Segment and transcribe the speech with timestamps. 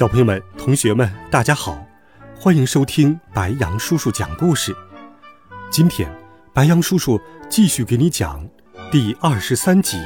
[0.00, 1.86] 小朋友们、同学们，大家好，
[2.34, 4.74] 欢迎收听白羊叔叔讲故事。
[5.70, 6.10] 今天，
[6.54, 7.20] 白羊叔叔
[7.50, 8.48] 继续给你讲
[8.90, 9.98] 第二十三集《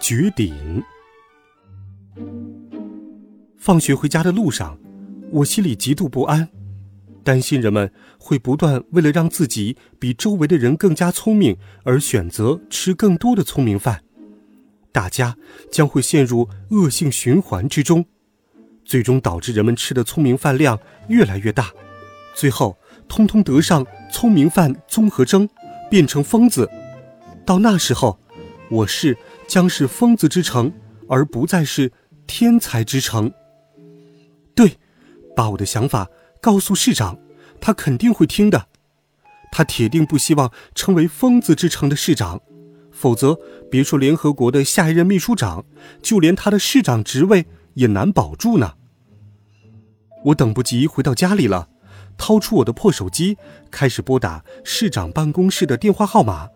[0.00, 0.82] 绝顶》。
[3.58, 4.78] 放学回家的路上，
[5.32, 6.48] 我心里极度不安，
[7.22, 14.02] 担心人们会不断为了让自己比周围的人更加聪明而选择吃更多的聪明饭，
[14.90, 15.36] 大家
[15.70, 18.06] 将会陷入恶性循环之中。
[18.90, 20.76] 最终导致人们吃的聪明饭量
[21.06, 21.70] 越来越大，
[22.34, 22.76] 最后
[23.06, 25.48] 通通得上聪明饭综合征，
[25.88, 26.68] 变成疯子。
[27.46, 28.18] 到那时候，
[28.68, 30.72] 我市将是疯子之城，
[31.08, 31.92] 而不再是
[32.26, 33.32] 天才之城。
[34.56, 34.76] 对，
[35.36, 36.08] 把我的想法
[36.42, 37.16] 告诉市长，
[37.60, 38.66] 他肯定会听的。
[39.52, 42.40] 他铁定不希望成为疯子之城的市长，
[42.90, 43.38] 否则
[43.70, 45.64] 别说联合国的下一任秘书长，
[46.02, 48.74] 就连他的市长职位也难保住呢。
[50.26, 51.68] 我等不及回到家里了，
[52.16, 53.38] 掏出我的破手机，
[53.70, 56.50] 开始拨打市长办公室的电话号码。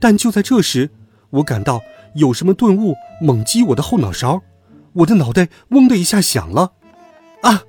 [0.00, 0.90] 但就在这时，
[1.30, 1.82] 我感到
[2.14, 4.42] 有什么顿悟猛击我的后脑勺，
[4.94, 6.72] 我的脑袋嗡的一下响了，
[7.42, 7.62] 啊！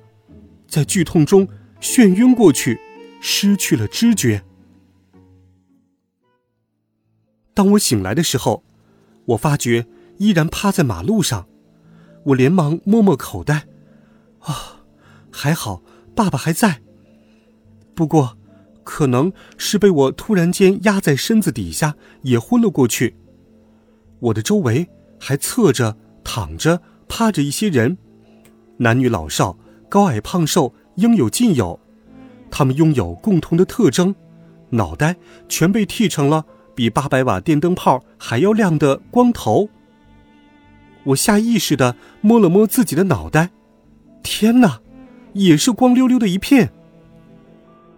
[0.66, 1.46] 在剧痛中
[1.80, 2.80] 眩晕过去，
[3.20, 4.42] 失去了知觉。
[7.52, 8.64] 当我醒来的时候，
[9.26, 9.86] 我发觉
[10.18, 11.46] 依然趴在马路上，
[12.24, 13.66] 我连忙摸摸口袋，
[14.40, 14.73] 啊！
[15.36, 15.82] 还好，
[16.14, 16.80] 爸爸还在。
[17.92, 18.38] 不过，
[18.84, 23.16] 可能是被我突然间压在身子底下，也昏了过去。
[24.20, 27.98] 我的周围还侧着、躺着、趴着一些人，
[28.76, 29.58] 男女老少、
[29.88, 31.80] 高矮胖瘦，应有尽有。
[32.48, 34.14] 他们拥有共同的特征：
[34.70, 35.16] 脑袋
[35.48, 36.46] 全被剃成了
[36.76, 39.68] 比八百瓦电灯泡还要亮的光头。
[41.06, 43.50] 我下意识的摸了摸自己的脑袋，
[44.22, 44.80] 天哪！
[45.34, 46.72] 也是光溜溜的一片。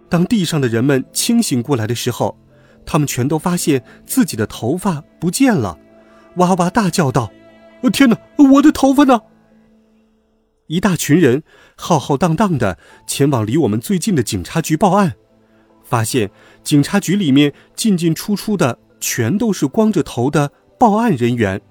[0.09, 2.37] 当地上的人们清醒过来的时候，
[2.85, 5.77] 他们全都发现自己的头发不见了，
[6.37, 7.31] 哇哇大叫道
[7.91, 8.17] ：“天哪，
[8.53, 9.21] 我的头发呢？”
[10.67, 11.43] 一大群人
[11.77, 15.13] 浩浩荡荡的前往离我们最近的警察局报案，
[15.83, 16.31] 发现
[16.63, 21.61] 警察局里面进进出出的全都是光着头的报案人员。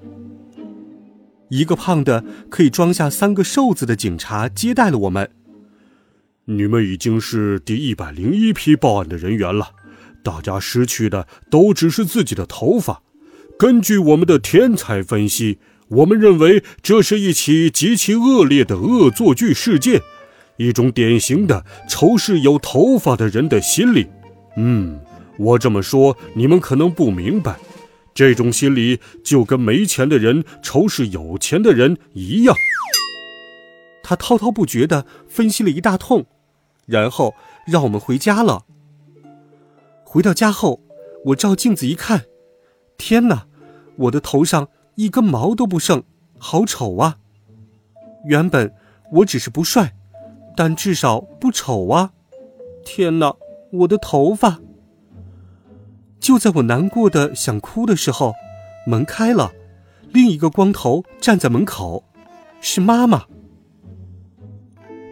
[1.48, 5.30] 一个胖的可以装下三个瘦子的警察接待了我们。
[6.48, 9.70] 你们已经是第一百零一批报案的人员了，
[10.22, 13.02] 大家失去的都只是自己的头发。
[13.58, 15.58] 根据我们的天才分析，
[15.88, 20.00] 我们认为这是一起极其恶劣的恶作剧事件，
[20.56, 24.06] 一种典型的仇视有头发的人的心理。
[24.56, 25.00] 嗯，
[25.38, 27.56] 我这么说你们可能不明白，
[28.14, 32.54] 这种心理就跟没钱的人仇视有钱的人一样。
[34.04, 36.24] 他滔滔不绝地分析了一大通。
[36.86, 37.34] 然后
[37.66, 38.64] 让我们回家了。
[40.04, 40.80] 回到家后，
[41.26, 42.24] 我照镜子一看，
[42.96, 43.46] 天哪，
[43.96, 46.02] 我的头上一根毛都不剩，
[46.38, 47.18] 好丑啊！
[48.24, 48.72] 原本
[49.12, 49.94] 我只是不帅，
[50.56, 52.12] 但至少不丑啊！
[52.84, 53.34] 天哪，
[53.72, 54.60] 我的头发！
[56.18, 58.32] 就在我难过的想哭的时候，
[58.86, 59.52] 门开了，
[60.08, 62.04] 另一个光头站在门口，
[62.60, 63.26] 是妈妈。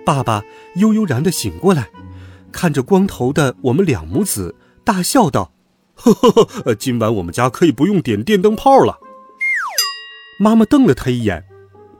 [0.05, 0.45] 爸爸
[0.77, 1.89] 悠悠然的醒过来，
[2.53, 4.55] 看着光头的我们两母子，
[4.85, 5.53] 大笑道
[5.95, 8.99] ：“呵呵呵，今晚我们家可以不用点电灯泡了。”
[10.39, 11.45] 妈妈瞪了他一眼，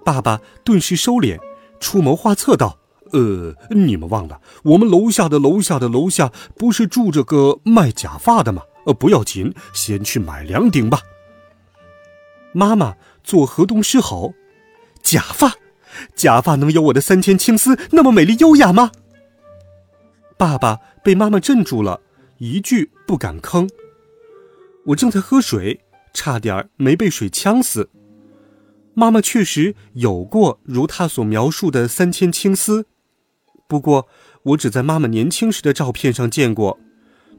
[0.05, 1.39] 爸爸顿时收敛，
[1.81, 2.79] 出谋划策道
[3.13, 8.63] ：“呃，你们忘了，我们楼下的楼下的楼下不是住着个卖假发的吗？
[8.85, 11.01] 呃，不要紧，先去买两顶吧。”
[12.53, 14.35] 妈妈做河东狮吼
[15.03, 15.55] ：“假发！”
[16.15, 18.93] 假发能有我的三千青丝那么美丽优雅吗？
[20.37, 22.01] 爸爸被妈妈镇住了，
[22.39, 23.69] 一句不敢吭。
[24.87, 25.81] 我正在喝水，
[26.13, 27.89] 差点没被水呛死。
[28.95, 32.87] 妈妈确实有过如她所描述的三千青丝，
[33.69, 34.09] 不过
[34.43, 36.79] 我只在妈妈年轻时的照片上见过。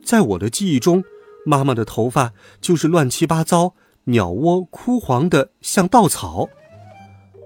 [0.03, 1.03] 在我的记忆中，
[1.45, 3.75] 妈妈的头发就是乱七八糟、
[4.05, 6.47] 鸟窝枯黄的，像稻草。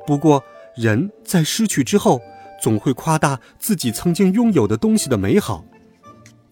[0.06, 0.44] 不过。
[0.80, 2.22] 人在失去之后，
[2.64, 5.66] 总会夸大自己曾经拥有的东西的美好。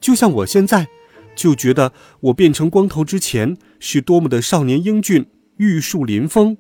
[0.02, 0.86] 就像我现在，
[1.34, 6.58] 就觉得我变成光头之前是多么的少年英俊、玉树临风。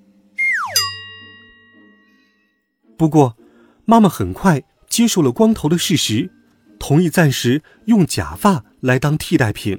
[2.97, 3.35] 不过，
[3.83, 6.31] 妈妈很快接受了光头的事实，
[6.79, 9.77] 同意暂时用假发来当替代品。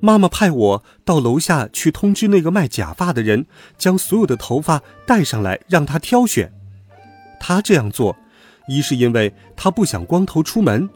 [0.00, 6.52] 妈妈派我到楼下去通知那个卖假发的人，将所有的头发带上来，让他挑选。
[7.38, 8.16] 他这样做，
[8.68, 10.88] 一是因为他不想光头出门，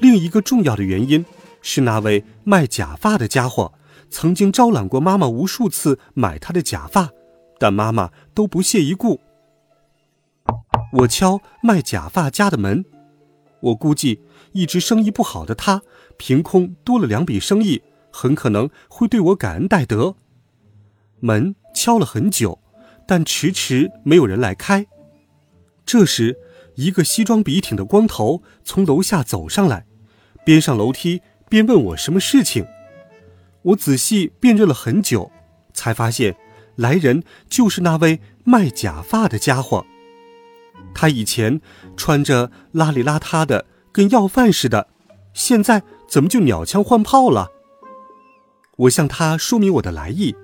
[0.00, 1.24] 另一个重要的原因
[1.60, 3.72] 是那位卖假发的家伙
[4.10, 7.10] 曾经招揽过妈妈无数次买他的假发，
[7.58, 9.20] 但妈妈都不屑一顾。
[10.94, 12.84] 我敲卖假发家的门，
[13.60, 14.22] 我估计
[14.52, 15.82] 一直生意不好的他，
[16.16, 17.82] 凭空多了两笔生意。
[18.10, 20.16] 很可能会对我感恩戴德。
[21.20, 22.60] 门敲了很久，
[23.06, 24.86] 但迟迟没有人来开。
[25.84, 26.36] 这时，
[26.76, 29.86] 一个西装笔挺的光头从楼下走上来，
[30.44, 32.66] 边上楼梯边问我什么事情。
[33.62, 35.32] 我仔细辨认了很久，
[35.74, 36.36] 才发现
[36.76, 39.84] 来人就是那位卖假发的家伙。
[40.94, 41.60] 他以前
[41.96, 44.88] 穿着邋里邋遢的，跟要饭似的，
[45.34, 47.50] 现在怎么就鸟枪换炮了？
[48.78, 50.36] 我向他说明我的来意，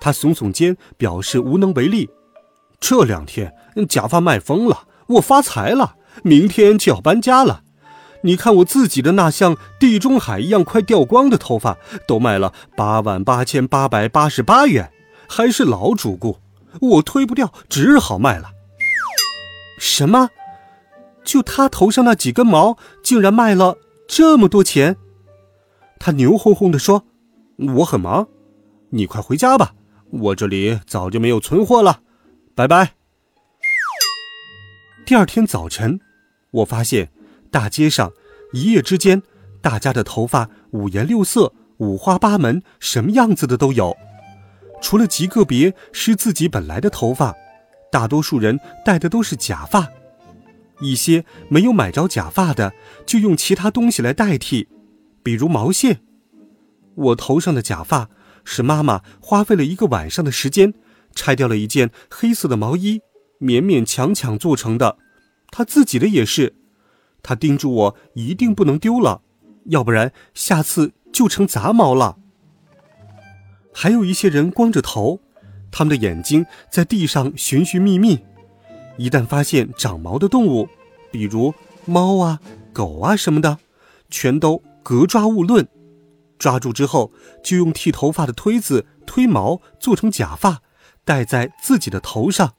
[0.00, 2.10] 他耸耸肩，表示无能为力。
[2.80, 3.54] 这两天
[3.88, 5.94] 假发卖疯了，我发财了，
[6.24, 7.62] 明天就要搬家了。
[8.22, 11.78] 你看我自己的那像地中海一样快掉光的头发，
[12.08, 12.52] 都卖了。
[12.76, 14.90] 八万八千八百八十八元，
[15.28, 16.38] 还是老主顾，
[16.80, 18.50] 我推不掉，只好卖了。
[19.78, 20.30] 什么？
[21.24, 23.76] 就他头上那几根毛，竟然卖了。
[24.08, 24.96] 这么多钱？
[26.00, 27.04] 他牛哄哄地说。
[27.56, 28.28] 我很忙，
[28.90, 29.74] 你快回家吧，
[30.10, 32.00] 我这里早就没有存货了，
[32.54, 32.92] 拜拜。
[35.06, 35.98] 第二天早晨，
[36.50, 37.10] 我发现
[37.50, 38.12] 大街上
[38.52, 39.22] 一夜之间，
[39.62, 43.96] 大家的头发五颜六色、五花八门，什么样子的都有。
[44.82, 47.34] 除了极个别是自己本来的头发，
[47.90, 49.88] 大多数人戴的都是假发。
[50.80, 52.74] 一些没有买着假发的，
[53.06, 54.68] 就用其他东西来代替，
[55.22, 56.02] 比如毛线。
[56.96, 58.10] 我头上的假发
[58.44, 60.74] 是妈妈花费了一个晚上的时间，
[61.14, 63.00] 拆掉了一件黑色的毛衣，
[63.40, 64.98] 勉勉强强做成的。
[65.50, 66.54] 她自己的也是，
[67.22, 69.22] 她叮嘱我一定不能丢了，
[69.66, 72.16] 要不然下次就成杂毛了。
[73.72, 75.20] 还有一些人光着头，
[75.70, 78.20] 他们的眼睛在地上寻寻觅觅，
[78.96, 80.68] 一旦发现长毛的动物，
[81.10, 81.52] 比如
[81.84, 82.40] 猫啊、
[82.72, 83.58] 狗啊什么的，
[84.08, 85.68] 全都格抓勿论。
[86.38, 87.12] 抓住之后，
[87.42, 90.60] 就用剃头发的推子推毛，做成假发，
[91.04, 92.54] 戴在自己的头上。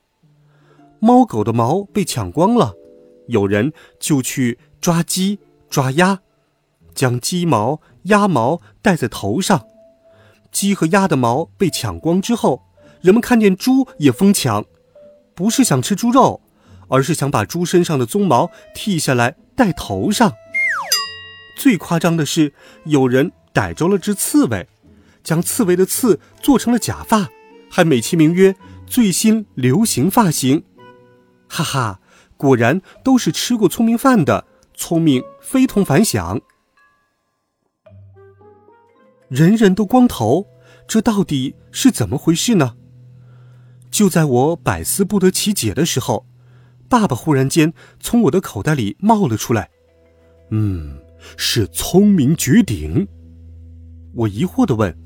[1.00, 2.74] 猫狗的毛被抢光了，
[3.28, 5.40] 有人就去抓鸡、
[5.70, 6.22] 抓鸭，
[6.96, 9.68] 将鸡毛、鸭毛戴在头上。
[10.52, 12.64] 鸡和鸭的毛被抢光之后，
[13.02, 14.66] 人们看见猪也疯抢，
[15.36, 16.42] 不是想吃猪肉，
[16.88, 20.34] 而是想把猪身上的鬃毛剃下来戴头上。
[21.60, 22.54] 最夸张的是，
[22.86, 23.32] 有人。
[23.58, 24.70] 逮着了只刺猬，
[25.24, 27.28] 将刺猬的刺做成了假发，
[27.72, 28.56] 还美其名曰
[28.86, 30.64] 最新流行发型。
[31.50, 32.00] 哈哈，
[32.38, 34.46] 果然都是吃过聪明饭的，
[34.76, 36.40] 聪明非同凡响。
[39.28, 40.46] 人人都光头，
[40.88, 42.76] 这到底是怎么回事呢？
[43.90, 46.28] 就在我百思不得其解的时候，
[46.88, 49.72] 爸爸忽然间从我的口袋里冒了出来。
[50.52, 51.00] 嗯，
[51.38, 53.08] 是聪明绝顶。
[54.18, 54.98] 我疑惑的问：“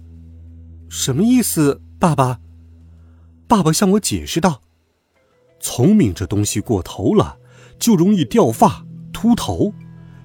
[0.88, 2.40] 什么意思，爸爸？”
[3.46, 4.62] 爸爸向我解释道
[5.60, 7.38] ：“聪明这东西过头了，
[7.78, 9.74] 就容易掉发、秃头，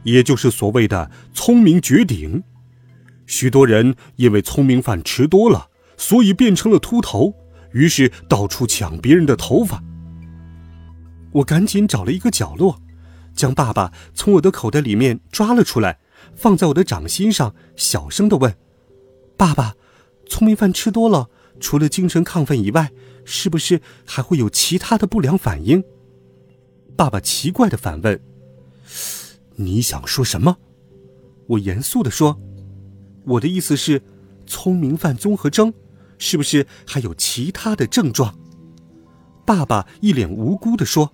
[0.04, 2.44] 也就是所谓的聪明绝顶。
[3.26, 7.34] 许多人因为聪明饭吃多了，所以变成了秃头，
[7.72, 9.82] 于是到处抢别人的头发。”
[11.34, 12.80] 我赶紧找了一个角落，
[13.34, 15.98] 将爸爸从我的口袋里面抓了出来，
[16.36, 18.56] 放在我的掌心上，小声的问。
[19.36, 19.76] 爸爸，
[20.26, 21.28] 聪明饭吃多了，
[21.60, 22.90] 除了精神亢奋以外，
[23.24, 25.84] 是不是还会有其他的不良反应？
[26.96, 28.18] 爸爸奇怪的反问
[29.56, 30.56] ：“你想说什么？”
[31.48, 32.40] 我严肃的说
[33.26, 34.02] ：“我的意思是，
[34.46, 35.72] 聪明饭综合征，
[36.18, 38.38] 是不是还有其他的症状？”
[39.44, 41.12] 爸爸一脸无辜的说：“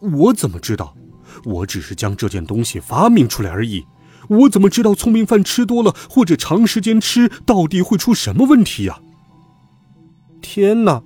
[0.00, 0.96] 我怎么知道？
[1.44, 3.84] 我只是将这件东西发明出来而已。”
[4.28, 9.00] 我怎么知道聪明饭吃多了或者长时间吃到底会出什么问题呀？
[10.40, 11.02] 天哪！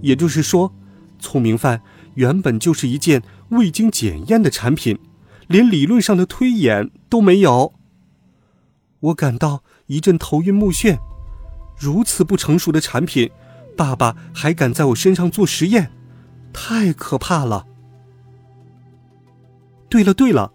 [0.00, 0.74] 也就是说，
[1.18, 1.82] 聪明饭
[2.14, 4.98] 原本就是一件未经检验的产品，
[5.46, 7.74] 连理论上的推演都没有。
[9.00, 10.98] 我感到一阵头晕目眩，
[11.78, 13.30] 如此不成熟的产品，
[13.76, 15.92] 爸爸还敢在我身上做实验，
[16.52, 17.66] 太可怕了。
[19.88, 20.52] 对了对了，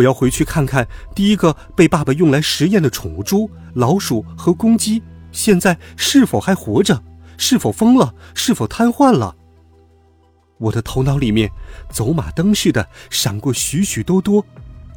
[0.00, 7.02] 我要回去看看第一个被爸爸用来实验的宠物猪、老鼠和公鸡，现在是否还活着？
[7.36, 8.14] 是否疯了？
[8.34, 9.36] 是否瘫痪了？
[10.58, 11.50] 我的头脑里面
[11.90, 14.44] 走马灯似的闪过许许多多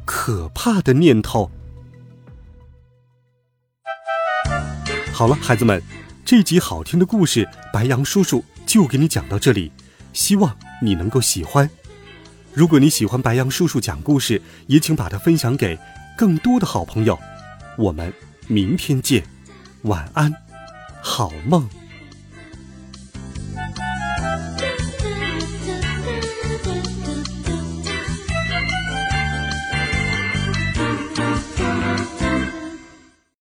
[0.06, 1.50] 可怕的念头。
[5.12, 5.82] 好了，孩子们，
[6.24, 9.70] 这集好听的故事，白羊叔叔就给你讲到这里，
[10.14, 11.68] 希望你能够喜欢。
[12.54, 15.76] 如果你喜欢白羊叔叔讲故事，也请把它分享给
[16.16, 17.18] 更多的好朋友。
[17.76, 18.12] 我们
[18.46, 19.24] 明天见，
[19.82, 20.32] 晚安，
[21.02, 21.68] 好梦。